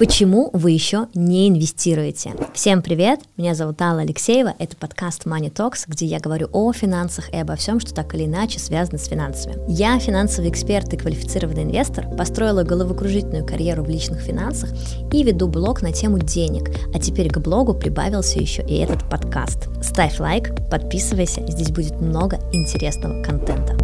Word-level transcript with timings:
Почему 0.00 0.48
вы 0.54 0.70
еще 0.70 1.08
не 1.12 1.46
инвестируете? 1.46 2.32
Всем 2.54 2.80
привет, 2.80 3.20
меня 3.36 3.54
зовут 3.54 3.82
Алла 3.82 4.00
Алексеева, 4.00 4.54
это 4.58 4.74
подкаст 4.74 5.26
Money 5.26 5.52
Talks, 5.52 5.84
где 5.86 6.06
я 6.06 6.20
говорю 6.20 6.48
о 6.52 6.72
финансах 6.72 7.28
и 7.34 7.36
обо 7.36 7.54
всем, 7.54 7.80
что 7.80 7.92
так 7.92 8.14
или 8.14 8.24
иначе 8.24 8.58
связано 8.58 8.96
с 8.96 9.08
финансами. 9.08 9.56
Я 9.68 9.98
финансовый 9.98 10.48
эксперт 10.48 10.90
и 10.94 10.96
квалифицированный 10.96 11.64
инвестор, 11.64 12.08
построила 12.16 12.62
головокружительную 12.62 13.44
карьеру 13.44 13.84
в 13.84 13.90
личных 13.90 14.20
финансах 14.20 14.70
и 15.12 15.22
веду 15.22 15.48
блог 15.48 15.82
на 15.82 15.92
тему 15.92 16.18
денег, 16.18 16.70
а 16.94 16.98
теперь 16.98 17.28
к 17.28 17.36
блогу 17.36 17.74
прибавился 17.74 18.38
еще 18.38 18.62
и 18.62 18.76
этот 18.76 19.06
подкаст. 19.10 19.68
Ставь 19.82 20.18
лайк, 20.18 20.54
подписывайся, 20.70 21.46
здесь 21.46 21.72
будет 21.72 22.00
много 22.00 22.38
интересного 22.54 23.22
контента. 23.22 23.79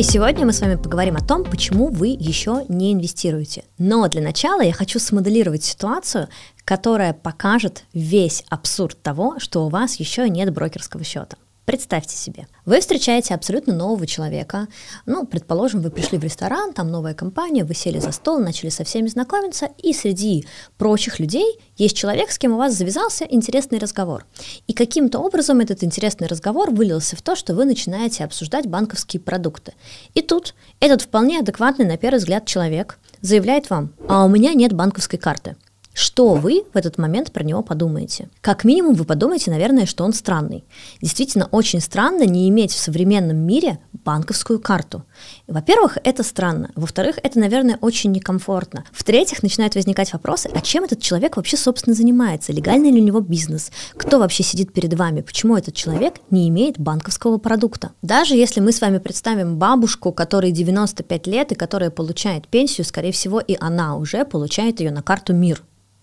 И 0.00 0.02
сегодня 0.02 0.46
мы 0.46 0.54
с 0.54 0.62
вами 0.62 0.76
поговорим 0.76 1.16
о 1.16 1.20
том, 1.20 1.44
почему 1.44 1.88
вы 1.88 2.16
еще 2.18 2.64
не 2.70 2.94
инвестируете. 2.94 3.64
Но 3.76 4.08
для 4.08 4.22
начала 4.22 4.62
я 4.62 4.72
хочу 4.72 4.98
смоделировать 4.98 5.62
ситуацию, 5.62 6.28
которая 6.64 7.12
покажет 7.12 7.84
весь 7.92 8.42
абсурд 8.48 9.02
того, 9.02 9.38
что 9.38 9.66
у 9.66 9.68
вас 9.68 9.96
еще 9.96 10.30
нет 10.30 10.54
брокерского 10.54 11.04
счета. 11.04 11.36
Представьте 11.64 12.16
себе, 12.16 12.48
вы 12.64 12.80
встречаете 12.80 13.34
абсолютно 13.34 13.72
нового 13.74 14.06
человека, 14.06 14.66
ну, 15.06 15.24
предположим, 15.24 15.82
вы 15.82 15.90
пришли 15.90 16.18
в 16.18 16.24
ресторан, 16.24 16.72
там 16.72 16.90
новая 16.90 17.14
компания, 17.14 17.64
вы 17.64 17.74
сели 17.74 18.00
за 18.00 18.10
стол, 18.10 18.38
начали 18.40 18.70
со 18.70 18.82
всеми 18.82 19.06
знакомиться, 19.06 19.68
и 19.78 19.92
среди 19.92 20.46
прочих 20.78 21.20
людей 21.20 21.60
есть 21.76 21.96
человек, 21.96 22.32
с 22.32 22.38
кем 22.38 22.52
у 22.52 22.56
вас 22.56 22.74
завязался 22.74 23.24
интересный 23.24 23.78
разговор. 23.78 24.26
И 24.66 24.72
каким-то 24.72 25.20
образом 25.20 25.60
этот 25.60 25.84
интересный 25.84 26.26
разговор 26.26 26.70
вылился 26.70 27.14
в 27.14 27.22
то, 27.22 27.36
что 27.36 27.54
вы 27.54 27.66
начинаете 27.66 28.24
обсуждать 28.24 28.66
банковские 28.66 29.20
продукты. 29.20 29.74
И 30.14 30.22
тут 30.22 30.54
этот 30.80 31.02
вполне 31.02 31.38
адекватный, 31.38 31.84
на 31.84 31.98
первый 31.98 32.18
взгляд, 32.18 32.46
человек 32.46 32.98
заявляет 33.20 33.70
вам, 33.70 33.92
а 34.08 34.24
у 34.24 34.28
меня 34.28 34.54
нет 34.54 34.72
банковской 34.72 35.18
карты. 35.18 35.56
Что 35.92 36.34
вы 36.34 36.64
в 36.72 36.76
этот 36.76 36.98
момент 36.98 37.32
про 37.32 37.42
него 37.42 37.62
подумаете? 37.62 38.28
Как 38.40 38.64
минимум 38.64 38.94
вы 38.94 39.04
подумаете, 39.04 39.50
наверное, 39.50 39.86
что 39.86 40.04
он 40.04 40.12
странный. 40.12 40.64
Действительно, 41.02 41.48
очень 41.50 41.80
странно 41.80 42.24
не 42.24 42.48
иметь 42.48 42.72
в 42.72 42.78
современном 42.78 43.36
мире 43.36 43.80
банковскую 44.04 44.60
карту. 44.60 45.04
Во-первых, 45.48 45.98
это 46.04 46.22
странно. 46.22 46.70
Во-вторых, 46.76 47.18
это, 47.22 47.38
наверное, 47.38 47.76
очень 47.80 48.12
некомфортно. 48.12 48.84
В-третьих, 48.92 49.42
начинают 49.42 49.74
возникать 49.74 50.12
вопросы, 50.12 50.48
а 50.54 50.60
чем 50.60 50.84
этот 50.84 51.02
человек 51.02 51.36
вообще, 51.36 51.56
собственно, 51.56 51.94
занимается? 51.94 52.52
Легальный 52.52 52.90
ли 52.90 53.00
у 53.00 53.04
него 53.04 53.20
бизнес? 53.20 53.72
Кто 53.94 54.20
вообще 54.20 54.42
сидит 54.42 54.72
перед 54.72 54.94
вами? 54.94 55.22
Почему 55.22 55.56
этот 55.56 55.74
человек 55.74 56.14
не 56.30 56.48
имеет 56.48 56.78
банковского 56.78 57.38
продукта? 57.38 57.90
Даже 58.00 58.36
если 58.36 58.60
мы 58.60 58.72
с 58.72 58.80
вами 58.80 58.98
представим 58.98 59.58
бабушку, 59.58 60.12
которой 60.12 60.52
95 60.52 61.26
лет 61.26 61.52
и 61.52 61.56
которая 61.56 61.90
получает 61.90 62.46
пенсию, 62.46 62.84
скорее 62.84 63.12
всего, 63.12 63.40
и 63.40 63.56
она 63.58 63.96
уже 63.96 64.24
получает 64.24 64.80
ее 64.80 64.92
на 64.92 65.02
карту 65.02 65.34
МИР. 65.34 65.62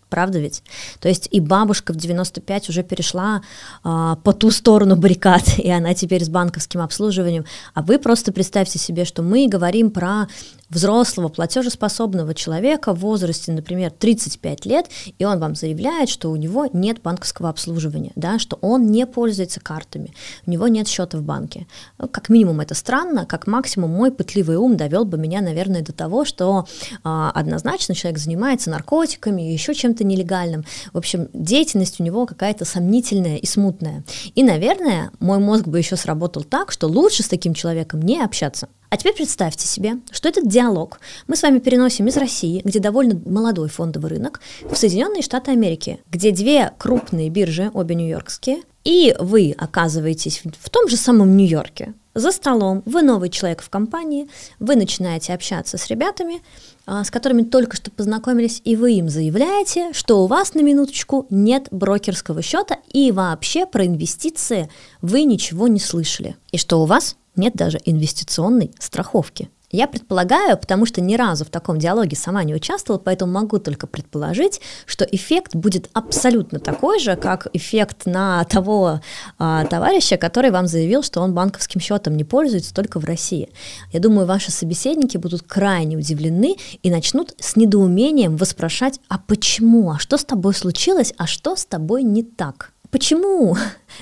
Правда 0.09 0.39
ведь? 0.39 0.63
То 0.99 1.09
есть 1.09 1.27
и 1.31 1.39
бабушка 1.39 1.93
в 1.93 1.97
95 1.97 2.69
уже 2.69 2.83
перешла 2.83 3.41
а, 3.83 4.15
по 4.17 4.33
ту 4.33 4.51
сторону 4.51 4.95
баррикад, 4.95 5.43
и 5.57 5.69
она 5.69 5.93
теперь 5.93 6.23
с 6.23 6.29
банковским 6.29 6.81
обслуживанием. 6.81 7.45
А 7.73 7.81
вы 7.81 7.99
просто 7.99 8.31
представьте 8.31 8.79
себе, 8.79 9.05
что 9.05 9.21
мы 9.21 9.47
говорим 9.47 9.91
про 9.91 10.27
взрослого 10.69 11.29
платежеспособного 11.29 12.33
человека 12.33 12.93
в 12.93 12.99
возрасте, 12.99 13.51
например, 13.51 13.91
35 13.91 14.65
лет, 14.65 14.87
и 15.17 15.25
он 15.25 15.39
вам 15.39 15.55
заявляет, 15.55 16.09
что 16.09 16.29
у 16.29 16.35
него 16.35 16.67
нет 16.73 17.01
банковского 17.01 17.49
обслуживания, 17.49 18.11
да, 18.15 18.39
что 18.39 18.57
он 18.61 18.87
не 18.87 19.05
пользуется 19.05 19.59
картами, 19.59 20.13
у 20.45 20.51
него 20.51 20.67
нет 20.67 20.87
счета 20.87 21.17
в 21.17 21.23
банке. 21.23 21.67
Ну, 21.97 22.07
как 22.07 22.29
минимум 22.29 22.59
это 22.59 22.75
странно, 22.75 23.25
как 23.25 23.47
максимум 23.47 23.91
мой 23.91 24.11
пытливый 24.11 24.57
ум 24.57 24.75
довел 24.77 25.05
бы 25.05 25.17
меня, 25.17 25.41
наверное, 25.41 25.81
до 25.81 25.93
того, 25.93 26.25
что 26.25 26.67
а, 27.03 27.31
однозначно 27.31 27.95
человек 27.95 28.19
занимается 28.19 28.69
наркотиками, 28.69 29.41
еще 29.41 29.73
чем-то 29.73 30.03
нелегальным. 30.03 30.65
В 30.93 30.97
общем, 30.97 31.29
деятельность 31.33 31.99
у 31.99 32.03
него 32.03 32.25
какая-то 32.25 32.65
сомнительная 32.65 33.37
и 33.37 33.45
смутная. 33.45 34.03
И, 34.35 34.43
наверное, 34.43 35.11
мой 35.19 35.39
мозг 35.39 35.65
бы 35.65 35.77
еще 35.77 35.95
сработал 35.95 36.43
так, 36.43 36.71
что 36.71 36.87
лучше 36.87 37.23
с 37.23 37.27
таким 37.27 37.53
человеком 37.53 38.01
не 38.01 38.21
общаться. 38.21 38.67
А 38.89 38.97
теперь 38.97 39.13
представьте 39.13 39.67
себе, 39.67 39.97
что 40.11 40.29
этот 40.29 40.47
диалог 40.47 40.99
мы 41.27 41.35
с 41.35 41.43
вами 41.43 41.59
переносим 41.59 42.07
из 42.07 42.15
России, 42.15 42.61
где 42.63 42.79
довольно 42.79 43.19
молодой 43.25 43.67
фондовый 43.67 44.11
рынок, 44.11 44.39
в 44.63 44.75
Соединенные 44.75 45.21
Штаты 45.21 45.51
Америки, 45.51 45.99
где 46.09 46.31
две 46.31 46.71
крупные 46.77 47.29
биржи, 47.29 47.69
обе 47.73 47.95
нью-йоркские, 47.95 48.61
и 48.85 49.13
вы 49.19 49.53
оказываетесь 49.57 50.41
в 50.57 50.69
том 50.69 50.87
же 50.87 50.95
самом 50.95 51.35
Нью-Йорке, 51.35 51.93
за 52.17 52.31
столом, 52.31 52.81
вы 52.85 53.03
новый 53.03 53.29
человек 53.29 53.61
в 53.61 53.69
компании, 53.69 54.27
вы 54.59 54.75
начинаете 54.75 55.33
общаться 55.33 55.77
с 55.77 55.87
ребятами, 55.87 56.41
а, 56.87 57.03
с 57.03 57.11
которыми 57.11 57.43
только 57.43 57.75
что 57.75 57.91
познакомились, 57.91 58.61
и 58.63 58.75
вы 58.75 58.93
им 58.93 59.07
заявляете, 59.07 59.93
что 59.93 60.23
у 60.23 60.27
вас 60.27 60.55
на 60.55 60.61
минуточку 60.61 61.27
нет 61.29 61.67
брокерского 61.69 62.41
счета 62.41 62.77
и 62.91 63.11
вообще 63.11 63.67
про 63.67 63.85
инвестиции 63.85 64.69
вы 65.01 65.25
ничего 65.25 65.67
не 65.67 65.79
слышали, 65.79 66.37
и 66.51 66.57
что 66.57 66.81
у 66.81 66.85
вас 66.85 67.17
нет 67.37 67.55
даже 67.55 67.79
инвестиционной 67.85 68.71
страховки. 68.79 69.49
Я 69.69 69.87
предполагаю, 69.87 70.57
потому 70.57 70.85
что 70.85 71.01
ни 71.01 71.15
разу 71.15 71.43
в 71.43 71.49
таком 71.49 71.77
диалоге 71.77 72.15
сама 72.15 72.45
не 72.45 72.55
участвовала, 72.55 73.01
поэтому 73.01 73.33
могу 73.33 73.59
только 73.59 73.85
предположить, 73.85 74.61
что 74.85 75.03
эффект 75.03 75.55
будет 75.55 75.89
абсолютно 75.91 76.59
такой 76.59 76.99
же, 76.99 77.17
как 77.17 77.47
эффект 77.51 78.05
на 78.05 78.45
того 78.45 79.01
а, 79.37 79.65
товарища, 79.65 80.15
который 80.15 80.51
вам 80.51 80.67
заявил, 80.67 81.03
что 81.03 81.19
он 81.19 81.33
банковским 81.33 81.81
счетом 81.81 82.15
не 82.15 82.23
пользуется 82.23 82.73
только 82.73 82.97
в 83.01 83.03
России. 83.03 83.49
Я 83.91 83.99
думаю, 83.99 84.25
ваши 84.25 84.51
собеседники 84.51 85.17
будут 85.17 85.43
крайне 85.43 85.97
удивлены 85.97 86.55
и 86.81 86.89
начнут 86.89 87.33
с 87.37 87.57
недоумением 87.57 88.37
воспрошать, 88.37 89.01
а 89.09 89.17
почему, 89.17 89.91
а 89.91 89.99
что 89.99 90.17
с 90.17 90.23
тобой 90.23 90.53
случилось, 90.53 91.13
а 91.17 91.27
что 91.27 91.57
с 91.57 91.65
тобой 91.65 92.03
не 92.03 92.23
так? 92.23 92.71
Почему? 92.89 93.57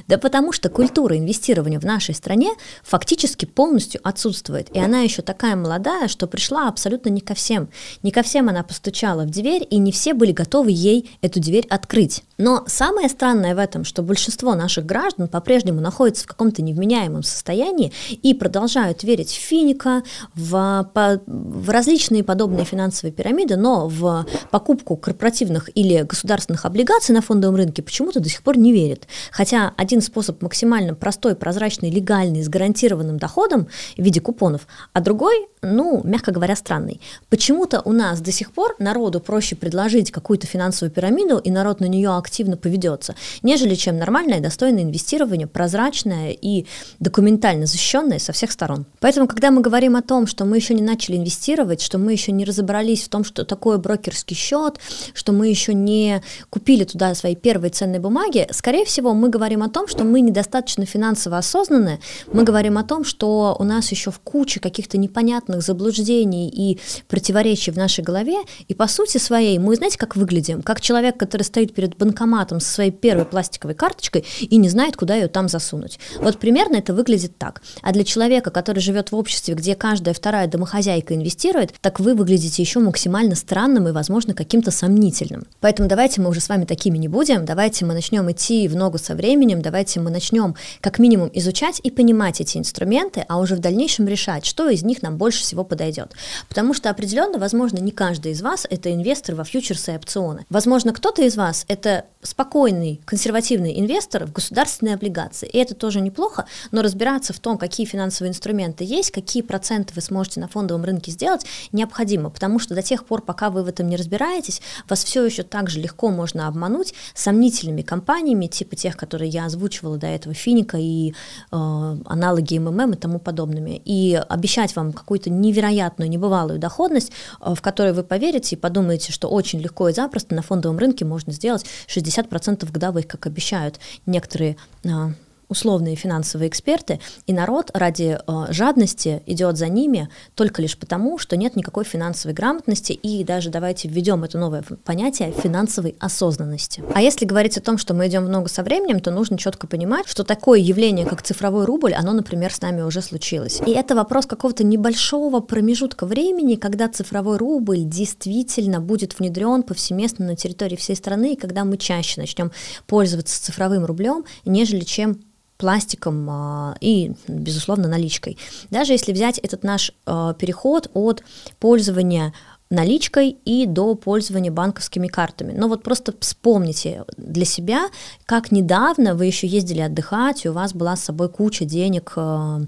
Да 0.07 0.18
потому 0.18 0.51
что 0.51 0.69
культура 0.69 1.18
инвестирования 1.18 1.79
в 1.79 1.85
нашей 1.85 2.16
стране 2.16 2.50
фактически 2.84 3.46
полностью 3.46 4.01
отсутствует. 4.03 4.69
И 4.75 4.79
она 4.79 5.01
еще 5.01 5.22
такая 5.22 5.56
молодая, 5.56 6.07
что 6.07 6.28
пришла 6.28 6.68
абсолютно 6.68 7.09
не 7.09 7.22
ко 7.22 7.34
всем. 7.34 7.69
Не 8.03 8.12
ко 8.12 8.23
всем 8.23 8.50
она 8.50 8.63
постучала 8.63 9.23
в 9.23 9.29
дверь, 9.29 9.66
и 9.69 9.78
не 9.78 9.91
все 9.91 10.13
были 10.13 10.31
готовы 10.31 10.72
ей 10.72 11.12
эту 11.22 11.40
дверь 11.40 11.66
открыть. 11.69 12.23
Но 12.38 12.63
самое 12.68 13.07
странное 13.07 13.56
в 13.56 13.59
этом, 13.59 13.85
что 13.85 14.01
большинство 14.01 14.56
наших 14.56 14.85
граждан 14.85 15.28
по-прежнему 15.28 15.79
находится 15.79 16.23
в 16.23 16.28
каком-то 16.28 16.62
невменяемом 16.62 17.23
состоянии 17.23 17.94
и 18.09 18.34
продолжают 18.34 19.03
верить 19.03 19.31
в 19.31 19.40
финика, 19.40 20.03
в, 20.34 20.90
по, 20.94 21.22
в 21.25 21.69
различные 21.69 22.23
подобные 22.23 22.66
финансовые 22.66 23.13
пирамиды, 23.13 23.56
но 23.56 23.88
в 23.88 24.25
покупку 24.52 24.97
корпоративных 24.97 25.69
или 25.75 26.02
государственных 26.02 26.66
облигаций 26.66 27.16
на 27.16 27.22
фондовом 27.22 27.56
рынке 27.56 27.81
почему-то 27.81 28.19
до 28.19 28.29
сих 28.29 28.44
пор 28.44 28.57
не 28.57 28.73
верят. 28.73 29.07
Хотя 29.31 29.73
один 29.77 30.01
способ 30.01 30.41
максимально 30.41 30.95
простой, 30.95 31.35
прозрачный, 31.35 31.89
легальный, 31.89 32.43
с 32.43 32.49
гарантированным 32.49 33.17
доходом 33.17 33.67
в 33.97 34.01
виде 34.01 34.21
купонов, 34.21 34.67
а 34.93 35.01
другой, 35.01 35.47
ну, 35.61 36.01
мягко 36.03 36.31
говоря, 36.31 36.55
странный. 36.55 37.01
Почему-то 37.29 37.81
у 37.85 37.91
нас 37.91 38.21
до 38.21 38.31
сих 38.31 38.51
пор 38.51 38.75
народу 38.79 39.19
проще 39.19 39.55
предложить 39.55 40.11
какую-то 40.11 40.47
финансовую 40.47 40.91
пирамиду, 40.91 41.37
и 41.37 41.51
народ 41.51 41.79
на 41.79 41.85
нее 41.85 42.15
активно 42.15 42.57
поведется, 42.57 43.15
нежели 43.43 43.75
чем 43.75 43.97
нормальное, 43.97 44.39
достойное 44.39 44.83
инвестирование, 44.83 45.47
прозрачное 45.47 46.31
и 46.31 46.65
документально 46.99 47.65
защищенное 47.65 48.19
со 48.19 48.31
всех 48.31 48.51
сторон. 48.51 48.85
Поэтому, 48.99 49.27
когда 49.27 49.51
мы 49.51 49.61
говорим 49.61 49.95
о 49.95 50.01
том, 50.01 50.27
что 50.27 50.45
мы 50.45 50.57
еще 50.57 50.73
не 50.73 50.81
начали 50.81 51.17
инвестировать, 51.17 51.81
что 51.81 51.97
мы 51.97 52.11
еще 52.11 52.31
не 52.31 52.45
разобрались 52.45 53.03
в 53.03 53.09
том, 53.09 53.23
что 53.23 53.45
такое 53.45 53.77
брокерский 53.77 54.35
счет, 54.35 54.79
что 55.13 55.31
мы 55.31 55.47
еще 55.47 55.73
не 55.73 56.21
купили 56.49 56.83
туда 56.83 57.13
свои 57.15 57.35
первые 57.35 57.71
ценные 57.71 57.99
бумаги, 57.99 58.47
скорее 58.51 58.85
всего, 58.85 59.13
мы 59.13 59.29
говорим 59.29 59.63
о 59.63 59.64
том, 59.69 59.87
что 59.87 60.03
мы 60.03 60.21
недостаточно 60.21 60.85
финансово 60.85 61.37
осознанны, 61.37 61.99
мы 62.31 62.43
говорим 62.43 62.77
о 62.77 62.83
том, 62.83 63.03
что 63.03 63.55
у 63.59 63.63
нас 63.63 63.91
еще 63.91 64.11
в 64.11 64.19
куче 64.19 64.59
каких-то 64.59 64.97
непонятных 64.97 65.61
заблуждений 65.61 66.49
и 66.49 66.79
противоречий 67.07 67.72
в 67.72 67.78
нашей 67.78 68.03
голове, 68.03 68.37
и 68.67 68.73
по 68.73 68.87
сути 68.87 69.17
своей 69.17 69.59
мы, 69.59 69.75
знаете, 69.75 69.97
как 69.97 70.16
выглядим? 70.16 70.61
Как 70.61 70.81
человек, 70.81 71.17
который 71.17 71.43
стоит 71.43 71.73
перед 71.73 71.97
банкоматом 71.97 72.59
со 72.59 72.73
своей 72.73 72.91
первой 72.91 73.25
пластиковой 73.25 73.75
карточкой 73.75 74.25
и 74.40 74.57
не 74.57 74.69
знает, 74.69 74.95
куда 74.95 75.16
ее 75.16 75.28
там 75.28 75.49
засунуть. 75.49 75.99
Вот 76.19 76.37
примерно 76.37 76.78
это 76.78 76.93
выглядит 76.93 77.37
так. 77.37 77.61
А 77.81 77.91
для 77.91 78.03
человека, 78.03 78.51
который 78.51 78.79
живет 78.79 79.11
в 79.11 79.16
обществе, 79.16 79.53
где 79.53 79.75
каждая 79.75 80.13
вторая 80.13 80.47
домохозяйка 80.47 81.16
инвестирует, 81.16 81.73
так 81.81 81.99
вы 81.99 82.16
выглядите 82.16 82.61
еще 82.61 82.79
максимально 82.79 83.35
странным 83.35 83.87
и, 83.87 83.91
возможно, 83.91 84.34
каким-то 84.34 84.72
сомнительным. 84.72 85.45
Поэтому 85.59 85.90
давайте 85.90 86.22
мы 86.22 86.29
уже 86.29 86.41
с 86.41 86.49
вами 86.49 86.66
такими 86.66 86.97
не 86.97 87.07
будем, 87.07 87.45
давайте 87.45 87.85
мы 87.85 87.93
начнем 87.93 88.29
идти 88.31 88.67
в 88.67 88.75
ногу 88.75 88.97
со 88.97 89.16
временем, 89.16 89.54
временем 89.55 89.61
давайте 89.61 89.99
мы 89.99 90.11
начнем 90.11 90.55
как 90.81 90.99
минимум 90.99 91.29
изучать 91.34 91.79
и 91.84 91.91
понимать 91.91 92.41
эти 92.41 92.57
инструменты, 92.57 93.25
а 93.28 93.40
уже 93.40 93.55
в 93.55 93.59
дальнейшем 93.59 94.07
решать, 94.07 94.46
что 94.46 94.69
из 94.69 94.84
них 94.84 95.02
нам 95.02 95.17
больше 95.17 95.41
всего 95.41 95.63
подойдет. 95.63 96.13
Потому 96.47 96.73
что 96.73 96.90
определенно, 96.90 97.37
возможно, 97.37 97.79
не 97.79 97.91
каждый 97.91 98.31
из 98.31 98.41
вас 98.41 98.67
это 98.69 98.93
инвестор 98.93 99.35
во 99.35 99.43
фьючерсы 99.43 99.93
и 99.93 99.96
опционы. 99.96 100.46
Возможно, 100.49 100.93
кто-то 100.93 101.23
из 101.23 101.35
вас 101.35 101.66
это 101.67 102.05
спокойный, 102.22 103.02
консервативный 103.05 103.79
инвестор 103.79 104.25
в 104.25 104.31
государственные 104.31 104.96
облигации. 104.96 105.47
И 105.47 105.57
это 105.57 105.75
тоже 105.75 106.02
неплохо, 106.02 106.46
но 106.72 106.81
разбираться 106.81 107.34
в 107.34 107.40
том, 107.40 107.57
какие 107.57 107.85
финансовые 107.85 108.31
инструменты 108.31 108.84
есть, 108.84 109.11
какие 109.11 109.43
проценты 109.43 109.93
вы 109.96 110.02
сможете 110.02 110.40
на 110.40 110.47
фондовом 110.47 110.84
рынке 110.84 111.11
сделать, 111.11 111.46
необходимо, 111.72 112.29
потому 112.29 112.59
что 112.59 112.75
до 112.75 112.81
тех 112.81 113.05
пор, 113.05 113.22
пока 113.22 113.49
вы 113.49 113.63
в 113.63 113.67
этом 113.67 113.87
не 113.87 113.96
разбираетесь, 113.96 114.61
вас 114.90 115.03
все 115.03 115.23
еще 115.23 115.43
так 115.43 115.69
же 115.69 115.79
легко 115.79 116.09
можно 116.09 116.47
обмануть 116.47 116.93
сомнительными 117.13 117.81
компаниями, 117.81 118.47
типа 118.47 118.75
тех, 118.75 118.97
которые 118.97 119.29
я 119.29 119.44
озвучивала 119.45 119.97
до 119.97 120.07
этого, 120.07 120.33
Финика 120.33 120.77
и 120.77 121.11
э, 121.11 121.13
аналоги 121.51 122.57
МММ 122.57 122.93
и 122.93 122.97
тому 122.97 123.19
подобными, 123.19 123.81
и 123.85 124.15
обещать 124.27 124.75
вам 124.75 124.93
какую-то 124.93 125.29
невероятную, 125.29 126.09
небывалую 126.09 126.59
доходность, 126.59 127.11
э, 127.39 127.53
в 127.53 127.61
которой 127.61 127.93
вы 127.93 128.03
поверите 128.03 128.55
и 128.55 128.59
подумаете, 128.59 129.11
что 129.11 129.29
очень 129.29 129.59
легко 129.59 129.89
и 129.89 129.93
запросто 129.93 130.35
на 130.35 130.41
фондовом 130.41 130.77
рынке 130.77 131.05
можно 131.05 131.31
сделать 131.31 131.65
60 131.87 132.25
50% 132.25 132.71
годовых, 132.71 133.07
как 133.07 133.25
обещают 133.27 133.79
некоторые 134.05 134.57
а, 134.85 135.11
условные 135.47 135.95
финансовые 135.95 136.49
эксперты, 136.49 136.99
и 137.27 137.33
народ 137.33 137.71
ради 137.73 138.17
э, 138.17 138.45
жадности 138.49 139.21
идет 139.25 139.57
за 139.57 139.67
ними 139.67 140.09
только 140.35 140.61
лишь 140.61 140.77
потому, 140.77 141.17
что 141.17 141.37
нет 141.37 141.55
никакой 141.55 141.83
финансовой 141.83 142.33
грамотности, 142.33 142.93
и 142.93 143.23
даже 143.23 143.49
давайте 143.49 143.87
введем 143.87 144.23
это 144.23 144.37
новое 144.37 144.63
понятие 144.83 145.31
финансовой 145.31 145.95
осознанности. 145.99 146.83
А 146.93 147.01
если 147.01 147.25
говорить 147.25 147.57
о 147.57 147.61
том, 147.61 147.77
что 147.77 147.93
мы 147.93 148.07
идем 148.07 148.25
в 148.25 148.29
ногу 148.29 148.47
со 148.47 148.63
временем, 148.63 148.99
то 148.99 149.11
нужно 149.11 149.37
четко 149.37 149.67
понимать, 149.67 150.07
что 150.07 150.23
такое 150.23 150.59
явление, 150.59 151.05
как 151.05 151.21
цифровой 151.21 151.65
рубль, 151.65 151.93
оно, 151.93 152.13
например, 152.13 152.53
с 152.53 152.61
нами 152.61 152.81
уже 152.81 153.01
случилось. 153.01 153.61
И 153.65 153.71
это 153.71 153.95
вопрос 153.95 154.25
какого-то 154.25 154.63
небольшого 154.63 155.39
промежутка 155.39 156.05
времени, 156.05 156.55
когда 156.55 156.87
цифровой 156.89 157.37
рубль 157.37 157.83
действительно 157.83 158.79
будет 158.79 159.19
внедрен 159.19 159.63
повсеместно 159.63 160.25
на 160.25 160.35
территории 160.35 160.75
всей 160.75 160.95
страны, 160.95 161.33
и 161.33 161.35
когда 161.35 161.65
мы 161.65 161.77
чаще 161.77 162.21
начнем 162.21 162.51
пользоваться 162.87 163.43
цифровым 163.43 163.85
рублем, 163.85 164.25
нежели 164.45 164.81
чем 164.81 165.19
пластиком 165.57 166.28
а, 166.29 166.75
и, 166.81 167.13
безусловно, 167.28 167.87
наличкой. 167.87 168.37
Даже 168.69 168.93
если 168.93 169.13
взять 169.13 169.37
этот 169.40 169.63
наш 169.63 169.91
а, 170.05 170.34
переход 170.34 170.90
от 170.93 171.23
пользования 171.59 172.34
наличкой 172.72 173.37
и 173.46 173.67
до 173.67 173.93
пользования 173.93 174.52
банковскими 174.52 175.07
картами. 175.07 175.53
Но 175.55 175.67
вот 175.67 175.84
просто 175.84 176.16
вспомните 176.19 177.03
для 177.16 177.46
себя, 177.46 177.90
как 178.25 178.52
недавно 178.52 179.13
вы 179.13 179.28
еще 179.28 179.46
ездили 179.46 179.81
отдыхать, 179.81 180.46
и 180.46 180.49
у 180.49 180.53
вас 180.53 180.73
была 180.73 180.96
с 180.96 181.03
собой 181.03 181.29
куча 181.29 181.63
денег 181.63 182.13
а, 182.16 182.61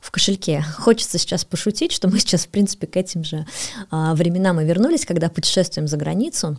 в 0.00 0.10
кошельке. 0.10 0.62
Хочется 0.76 1.18
сейчас 1.18 1.44
пошутить, 1.44 1.92
что 1.92 2.08
мы 2.08 2.18
сейчас, 2.20 2.44
в 2.44 2.48
принципе, 2.48 2.86
к 2.86 2.96
этим 2.96 3.24
же 3.24 3.46
временам 3.90 4.60
и 4.60 4.64
вернулись, 4.64 5.06
когда 5.06 5.28
путешествуем 5.28 5.88
за 5.88 5.96
границу 5.96 6.58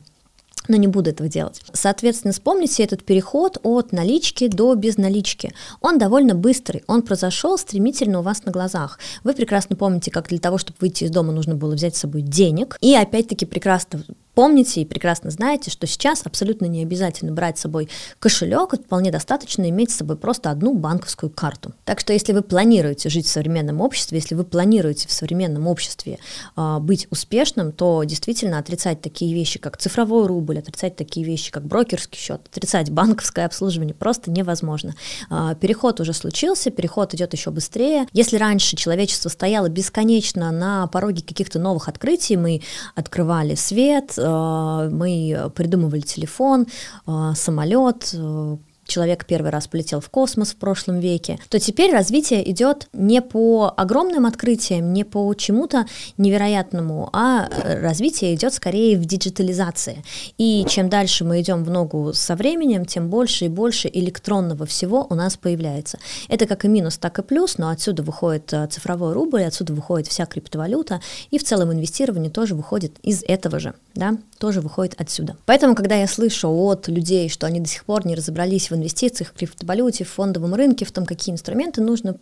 но 0.70 0.78
не 0.78 0.88
буду 0.88 1.10
этого 1.10 1.28
делать. 1.28 1.62
Соответственно, 1.74 2.32
вспомните 2.32 2.84
этот 2.84 3.04
переход 3.04 3.58
от 3.64 3.92
налички 3.92 4.48
до 4.48 4.76
безналички. 4.76 5.54
Он 5.82 5.98
довольно 5.98 6.36
быстрый, 6.36 6.84
он 6.88 7.02
произошел 7.02 7.58
стремительно 7.58 8.20
у 8.20 8.22
вас 8.22 8.46
на 8.46 8.52
глазах. 8.52 9.00
Вы 9.24 9.34
прекрасно 9.34 9.76
помните, 9.76 10.12
как 10.12 10.30
для 10.30 10.40
того, 10.40 10.58
чтобы 10.58 10.78
выйти 10.80 11.04
из 11.04 11.12
дома, 11.12 11.34
нужно 11.34 11.56
было 11.56 11.74
взять 11.74 11.96
с 11.96 12.00
собой 12.00 12.22
денег. 12.22 12.78
И 12.82 12.96
опять-таки 12.96 13.46
прекрасно 13.46 14.04
Помните 14.40 14.80
и 14.80 14.86
прекрасно 14.86 15.32
знаете, 15.32 15.70
что 15.70 15.86
сейчас 15.86 16.22
абсолютно 16.24 16.64
не 16.64 16.82
обязательно 16.82 17.34
брать 17.34 17.58
с 17.58 17.62
собой 17.64 17.90
кошелек, 18.20 18.74
вполне 18.74 19.12
достаточно 19.12 19.70
иметь 19.70 19.92
с 19.92 19.98
собой 19.98 20.16
просто 20.16 20.50
одну 20.50 20.74
банковскую 20.74 21.30
карту. 21.30 21.74
Так 21.84 22.00
что 22.00 22.14
если 22.14 22.32
вы 22.32 22.42
планируете 22.42 23.10
жить 23.10 23.26
в 23.26 23.30
современном 23.30 23.82
обществе, 23.82 24.18
если 24.18 24.36
вы 24.36 24.46
планируете 24.46 25.10
в 25.10 25.12
современном 25.12 25.68
обществе 25.68 26.20
э, 26.56 26.78
быть 26.80 27.08
успешным, 27.10 27.74
то 27.74 28.02
действительно 28.06 28.60
отрицать 28.60 29.02
такие 29.02 29.34
вещи, 29.34 29.60
как 29.60 29.76
цифровой 29.76 30.26
рубль, 30.26 30.60
отрицать 30.60 30.96
такие 30.96 31.26
вещи, 31.26 31.52
как 31.52 31.66
брокерский 31.66 32.18
счет, 32.18 32.40
отрицать 32.50 32.92
банковское 32.92 33.46
обслуживание 33.46 33.94
просто 33.94 34.32
невозможно. 34.32 34.96
Э, 35.30 35.54
переход 35.60 36.00
уже 36.00 36.14
случился, 36.14 36.72
переход 36.72 37.14
идет 37.14 37.34
еще 37.34 37.52
быстрее. 37.52 38.08
Если 38.14 38.38
раньше 38.38 38.78
человечество 38.78 39.28
стояло 39.28 39.68
бесконечно 39.68 40.50
на 40.54 40.88
пороге 40.88 41.24
каких-то 41.24 41.60
новых 41.60 41.90
открытий, 41.90 42.38
мы 42.38 42.62
открывали 42.96 43.56
свет, 43.56 44.18
Э, 44.29 44.29
мы 44.90 45.52
придумывали 45.56 46.02
телефон, 46.02 46.68
э, 47.08 47.32
самолет, 47.36 48.12
э, 48.14 48.58
человек 48.90 49.26
первый 49.26 49.52
раз 49.52 49.68
полетел 49.68 50.02
в 50.02 50.10
космос 50.10 50.52
в 50.52 50.58
прошлом 50.58 51.00
веке, 51.00 51.40
то 51.50 51.60
теперь 51.60 51.92
развитие 51.92 52.50
идет 52.52 52.90
не 52.92 53.22
по 53.22 53.74
огромным 53.78 54.26
открытиям, 54.26 54.92
не 54.92 55.04
по 55.04 55.34
чему-то 55.34 55.86
невероятному, 56.18 57.10
а 57.14 57.48
развитие 57.64 58.36
идет 58.36 58.54
скорее 58.54 58.98
в 58.98 59.06
диджитализации. 59.06 60.04
И 60.38 60.66
чем 60.68 60.90
дальше 60.90 61.24
мы 61.24 61.40
идем 61.42 61.64
в 61.64 61.70
ногу 61.70 62.12
со 62.14 62.36
временем, 62.36 62.86
тем 62.86 63.10
больше 63.10 63.46
и 63.46 63.50
больше 63.50 63.90
электронного 63.92 64.66
всего 64.66 65.08
у 65.10 65.16
нас 65.16 65.38
появляется. 65.38 66.00
Это 66.28 66.46
как 66.46 66.66
и 66.66 66.68
минус, 66.68 66.98
так 66.98 67.20
и 67.20 67.22
плюс, 67.22 67.58
но 67.58 67.70
отсюда 67.70 68.04
выходит 68.04 68.52
э, 68.54 68.68
цифровой 68.68 69.14
рубль, 69.14 69.44
отсюда 69.44 69.74
выходит 69.74 70.08
вся 70.08 70.26
криптовалюта, 70.26 71.02
и 71.32 71.38
в 71.38 71.44
целом 71.44 71.72
инвестирование 71.72 72.32
тоже 72.32 72.56
выходит 72.56 72.98
из 73.04 73.24
этого 73.28 73.60
же, 73.60 73.74
да, 73.94 74.18
тоже 74.40 74.62
выходит 74.62 75.00
отсюда. 75.00 75.38
Поэтому, 75.46 75.76
когда 75.76 75.96
я 75.96 76.08
слышу 76.08 76.50
от 76.50 76.88
людей, 76.88 77.30
что 77.30 77.48
они 77.48 77.60
до 77.60 77.68
сих 77.68 77.86
пор 77.86 78.06
не 78.06 78.16
разобрались 78.16 78.72
в 78.72 78.76
инвестициях, 78.80 79.30
в 79.30 79.34
криптовалюте, 79.34 80.04
в 80.04 80.10
фондовом 80.10 80.56
рынке, 80.56 80.86
в 80.86 80.92
том, 80.92 81.06
какие 81.06 81.34
инструменты 81.34 81.82
нужно, 81.82 82.18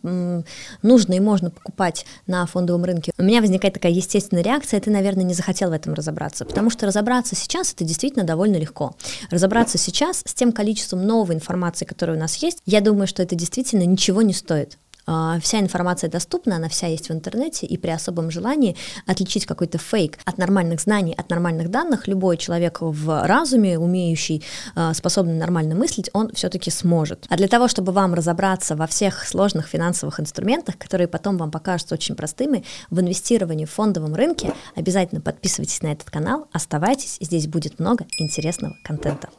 нужно 0.81 1.13
и 1.13 1.19
можно 1.19 1.50
покупать 1.50 2.06
на 2.27 2.45
фондовом 2.45 2.83
рынке, 2.83 3.12
у 3.18 3.24
меня 3.24 3.42
возникает 3.42 3.74
такая 3.74 3.92
естественная 3.92 4.44
реакция, 4.44 4.80
ты, 4.80 4.92
наверное, 4.92 5.24
не 5.24 5.33
захотел 5.33 5.69
в 5.69 5.74
этом 5.74 5.94
разобраться, 5.94 6.45
потому 6.45 6.69
что 6.69 6.86
разобраться 6.86 7.36
сейчас 7.36 7.74
это 7.74 7.83
действительно 7.83 8.25
довольно 8.25 8.57
легко. 8.57 8.95
Разобраться 9.30 9.77
сейчас 9.77 10.21
с 10.25 10.33
тем 10.33 10.51
количеством 10.51 11.06
новой 11.06 11.36
информации, 11.36 11.86
которая 11.86 12.18
у 12.18 12.19
нас 12.19 12.36
есть, 12.38 12.59
я 12.65 12.81
думаю, 12.81 13.07
что 13.07 13.24
это 13.24 13.36
действительно 13.36 13.83
ничего 13.83 14.21
не 14.21 14.33
стоит. 14.33 14.77
А, 15.07 15.39
вся 15.39 15.59
информация 15.59 16.09
доступна, 16.09 16.57
она 16.57 16.68
вся 16.69 16.88
есть 16.88 17.09
в 17.09 17.13
интернете, 17.13 17.65
и 17.65 17.77
при 17.77 17.89
особом 17.92 18.30
желании 18.30 18.75
отличить 19.06 19.45
какой-то 19.45 19.77
фейк 19.77 20.19
от 20.25 20.38
нормальных 20.38 20.81
знаний, 20.81 21.13
от 21.18 21.30
нормальных 21.30 21.71
данных, 21.71 22.07
любой 22.07 22.38
человек 22.38 22.80
в 22.81 23.25
разуме, 23.25 23.80
умеющий, 23.80 24.44
а, 24.75 24.94
способный 24.94 25.33
нормально 25.36 25.75
мыслить, 25.75 26.09
он 26.13 26.31
все-таки 26.33 26.69
сможет. 26.69 27.25
А 27.30 27.38
для 27.38 27.48
того, 27.48 27.68
чтобы 27.68 27.94
вам 27.94 28.13
разобраться 28.13 28.75
во 28.75 28.86
всех 28.86 29.25
сложных 29.25 29.68
финансовых 29.68 30.19
инструментах, 30.19 30.77
которые 30.77 31.07
потом 31.07 31.38
вам 31.38 31.51
покажутся 31.51 31.95
очень 31.95 32.15
простыми, 32.15 32.65
в 32.89 33.00
инвестировании 33.00 33.65
в 33.65 33.71
фондовом 33.71 34.13
рынке, 34.13 34.54
обязательно 34.75 35.21
подписывайтесь 35.21 35.81
на 35.81 35.88
этот 35.88 36.09
канал, 36.12 36.48
оставайтесь, 36.51 37.18
здесь 37.21 37.48
будет 37.48 37.80
много 37.80 38.06
интересного 38.19 38.75
контента. 38.83 39.30